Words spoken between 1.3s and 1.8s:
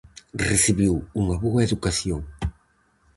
boa